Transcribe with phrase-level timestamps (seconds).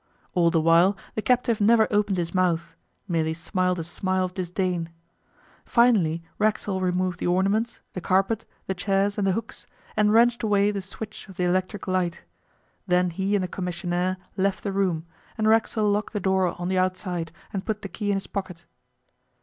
[0.33, 2.73] All the while the captive never opened his mouth
[3.07, 4.89] merely smiled a smile of disdain.
[5.63, 10.71] Finally Racksole removed the ornaments, the carpet, the chairs and the hooks, and wrenched away
[10.71, 12.23] the switch of the electric light.
[12.87, 15.05] Then he and the commissionaire left the room,
[15.37, 18.65] and Racksole locked the door on the outside and put the key in his pocket.